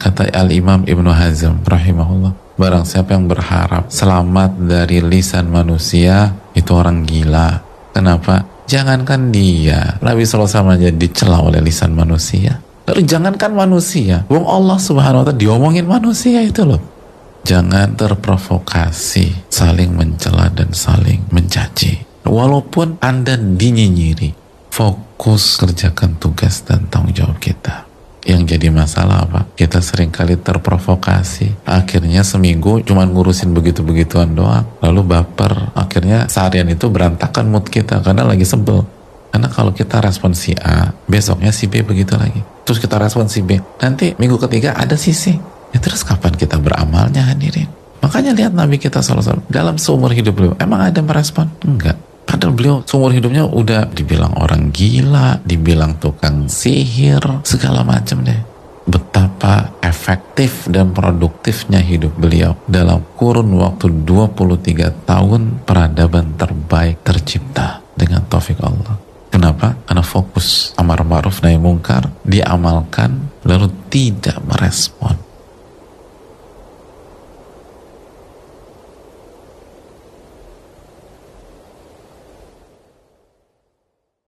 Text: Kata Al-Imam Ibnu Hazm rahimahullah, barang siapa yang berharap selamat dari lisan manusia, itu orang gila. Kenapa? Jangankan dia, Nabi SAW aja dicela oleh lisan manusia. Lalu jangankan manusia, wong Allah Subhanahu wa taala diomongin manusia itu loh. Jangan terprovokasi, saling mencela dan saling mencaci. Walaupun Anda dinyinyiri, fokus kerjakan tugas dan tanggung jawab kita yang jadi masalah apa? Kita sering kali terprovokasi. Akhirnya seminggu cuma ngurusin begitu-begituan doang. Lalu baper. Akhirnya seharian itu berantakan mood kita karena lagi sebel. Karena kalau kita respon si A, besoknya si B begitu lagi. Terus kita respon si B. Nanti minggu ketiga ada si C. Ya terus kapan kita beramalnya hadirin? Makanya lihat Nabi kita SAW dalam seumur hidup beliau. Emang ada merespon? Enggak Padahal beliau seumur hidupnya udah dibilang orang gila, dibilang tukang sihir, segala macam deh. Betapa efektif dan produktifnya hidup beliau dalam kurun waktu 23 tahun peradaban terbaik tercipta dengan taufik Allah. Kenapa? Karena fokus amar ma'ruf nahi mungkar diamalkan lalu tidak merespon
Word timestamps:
Kata 0.00 0.32
Al-Imam 0.32 0.88
Ibnu 0.88 1.12
Hazm 1.12 1.60
rahimahullah, 1.60 2.56
barang 2.56 2.88
siapa 2.88 3.12
yang 3.12 3.28
berharap 3.28 3.92
selamat 3.92 4.56
dari 4.56 5.04
lisan 5.04 5.52
manusia, 5.52 6.32
itu 6.56 6.72
orang 6.72 7.04
gila. 7.04 7.60
Kenapa? 7.92 8.64
Jangankan 8.64 9.28
dia, 9.28 10.00
Nabi 10.00 10.24
SAW 10.24 10.72
aja 10.72 10.88
dicela 10.88 11.44
oleh 11.44 11.60
lisan 11.60 11.92
manusia. 11.92 12.64
Lalu 12.88 13.04
jangankan 13.04 13.52
manusia, 13.52 14.24
wong 14.32 14.48
Allah 14.48 14.80
Subhanahu 14.80 15.20
wa 15.20 15.26
taala 15.28 15.36
diomongin 15.36 15.84
manusia 15.84 16.40
itu 16.40 16.64
loh. 16.64 16.80
Jangan 17.44 17.92
terprovokasi, 17.92 19.52
saling 19.52 19.92
mencela 19.92 20.48
dan 20.48 20.72
saling 20.72 21.28
mencaci. 21.28 22.24
Walaupun 22.24 23.04
Anda 23.04 23.36
dinyinyiri, 23.36 24.32
fokus 24.72 25.60
kerjakan 25.60 26.16
tugas 26.16 26.64
dan 26.64 26.88
tanggung 26.88 27.12
jawab 27.12 27.36
kita 27.36 27.89
yang 28.24 28.44
jadi 28.44 28.68
masalah 28.68 29.24
apa? 29.24 29.40
Kita 29.56 29.80
sering 29.80 30.12
kali 30.12 30.36
terprovokasi. 30.36 31.64
Akhirnya 31.64 32.20
seminggu 32.20 32.84
cuma 32.84 33.08
ngurusin 33.08 33.52
begitu-begituan 33.56 34.36
doang. 34.36 34.68
Lalu 34.84 35.16
baper. 35.16 35.72
Akhirnya 35.72 36.28
seharian 36.28 36.68
itu 36.68 36.92
berantakan 36.92 37.48
mood 37.48 37.68
kita 37.72 38.04
karena 38.04 38.28
lagi 38.28 38.44
sebel. 38.44 38.84
Karena 39.30 39.48
kalau 39.48 39.70
kita 39.70 40.02
respon 40.02 40.34
si 40.34 40.52
A, 40.58 40.90
besoknya 41.06 41.54
si 41.54 41.70
B 41.70 41.86
begitu 41.86 42.18
lagi. 42.18 42.42
Terus 42.66 42.82
kita 42.82 42.98
respon 42.98 43.30
si 43.30 43.40
B. 43.46 43.56
Nanti 43.80 44.12
minggu 44.18 44.36
ketiga 44.42 44.76
ada 44.76 44.98
si 44.98 45.14
C. 45.14 45.38
Ya 45.70 45.78
terus 45.78 46.02
kapan 46.02 46.34
kita 46.34 46.58
beramalnya 46.58 47.30
hadirin? 47.30 47.70
Makanya 48.02 48.34
lihat 48.34 48.52
Nabi 48.56 48.80
kita 48.80 49.04
SAW 49.04 49.46
dalam 49.46 49.78
seumur 49.78 50.10
hidup 50.10 50.34
beliau. 50.34 50.54
Emang 50.58 50.82
ada 50.82 50.98
merespon? 50.98 51.46
Enggak 51.62 52.09
Padahal 52.40 52.56
beliau 52.56 52.76
seumur 52.88 53.12
hidupnya 53.12 53.44
udah 53.44 53.92
dibilang 53.92 54.32
orang 54.40 54.72
gila, 54.72 55.44
dibilang 55.44 56.00
tukang 56.00 56.48
sihir, 56.48 57.20
segala 57.44 57.84
macam 57.84 58.24
deh. 58.24 58.40
Betapa 58.88 59.76
efektif 59.84 60.64
dan 60.64 60.96
produktifnya 60.96 61.84
hidup 61.84 62.16
beliau 62.16 62.56
dalam 62.64 63.04
kurun 63.20 63.60
waktu 63.60 63.92
23 64.08 65.04
tahun 65.04 65.68
peradaban 65.68 66.32
terbaik 66.40 67.04
tercipta 67.04 67.84
dengan 67.92 68.24
taufik 68.24 68.56
Allah. 68.64 68.96
Kenapa? 69.28 69.76
Karena 69.84 70.00
fokus 70.00 70.72
amar 70.80 71.04
ma'ruf 71.04 71.44
nahi 71.44 71.60
mungkar 71.60 72.08
diamalkan 72.24 73.36
lalu 73.44 73.68
tidak 73.92 74.40
merespon 74.48 75.09